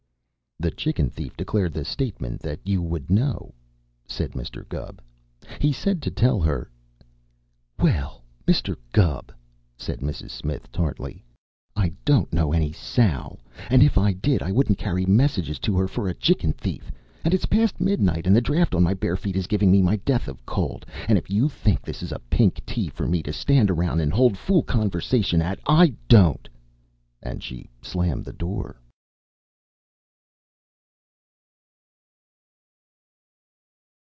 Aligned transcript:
"The 0.61 0.69
chicken 0.69 1.09
thief 1.09 1.35
declared 1.35 1.73
the 1.73 1.83
statement 1.83 2.39
that 2.41 2.59
you 2.63 2.83
would 2.83 3.09
know," 3.09 3.55
said 4.05 4.33
Mr. 4.33 4.69
Gubb. 4.69 5.01
"He 5.59 5.73
said 5.73 6.03
to 6.03 6.11
tell 6.11 6.39
her" 6.39 6.69
"Well, 7.81 8.21
Mr. 8.47 8.75
Gubb," 8.91 9.31
said 9.75 10.01
Mrs. 10.01 10.29
Smith 10.29 10.71
tartly, 10.71 11.23
"I 11.75 11.93
don't 12.05 12.31
know 12.31 12.53
any 12.53 12.71
Sal, 12.71 13.39
and 13.71 13.81
if 13.81 13.97
I 13.97 14.13
did 14.13 14.43
I 14.43 14.51
wouldn't 14.51 14.77
carry 14.77 15.03
messages 15.03 15.57
to 15.61 15.75
her 15.79 15.87
for 15.87 16.07
a 16.07 16.13
chicken 16.13 16.53
thief, 16.53 16.91
and 17.25 17.33
it 17.33 17.37
is 17.39 17.47
past 17.47 17.81
midnight, 17.81 18.27
and 18.27 18.35
the 18.35 18.39
draught 18.39 18.75
on 18.75 18.83
my 18.83 18.93
bare 18.93 19.17
feet 19.17 19.35
is 19.37 19.47
giving 19.47 19.71
me 19.71 19.81
my 19.81 19.95
death 19.95 20.27
of 20.27 20.45
cold, 20.45 20.85
and 21.07 21.17
if 21.17 21.27
you 21.31 21.49
think 21.49 21.81
this 21.81 22.03
is 22.03 22.11
a 22.11 22.19
pink 22.29 22.63
tea 22.67 22.87
for 22.89 23.07
me 23.07 23.23
to 23.23 23.33
stand 23.33 23.71
around 23.71 23.99
and 23.99 24.13
hold 24.13 24.37
fool 24.37 24.61
conversation 24.61 25.41
at, 25.41 25.59
I 25.67 25.95
don't!" 26.07 26.47
And 27.23 27.41
she 27.41 27.67
slammed 27.81 28.25
the 28.25 28.31
door. 28.33 28.75